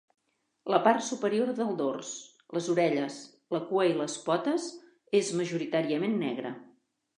La 0.75 0.77
part 0.85 1.03
superior 1.07 1.51
del 1.59 1.69
dors, 1.81 2.13
les 2.57 2.71
orelles, 2.75 3.19
la 3.57 3.61
cua 3.69 3.87
i 3.91 3.95
les 4.01 4.17
potes 4.31 4.67
és 5.23 5.33
majoritàriament 5.43 6.21
negre. 6.27 6.57